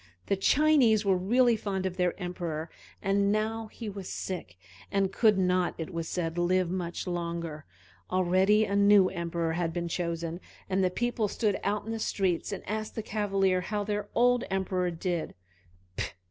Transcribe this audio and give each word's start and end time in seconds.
The 0.25 0.35
Chinese 0.35 1.05
were 1.05 1.15
really 1.15 1.55
fond 1.55 1.85
of 1.85 1.95
their 1.95 2.19
Emperor, 2.19 2.71
and 3.03 3.31
now 3.31 3.67
he 3.67 3.87
was 3.87 4.09
sick, 4.09 4.57
and 4.91 5.13
could 5.13 5.37
not, 5.37 5.75
it 5.77 5.93
was 5.93 6.07
said, 6.09 6.39
live 6.39 6.71
much 6.71 7.05
longer. 7.05 7.65
Already 8.09 8.65
a 8.65 8.75
new 8.75 9.09
Emperor 9.09 9.53
had 9.53 9.71
been 9.71 9.87
chosen, 9.87 10.39
and 10.67 10.83
the 10.83 10.89
people 10.89 11.27
stood 11.27 11.59
out 11.63 11.85
in 11.85 11.91
the 11.91 11.99
street 11.99 12.51
and 12.51 12.67
asked 12.67 12.95
the 12.95 13.03
Cavalier 13.03 13.61
how 13.61 13.83
their 13.83 14.09
old 14.15 14.43
Emperor 14.49 14.89
did. 14.89 15.35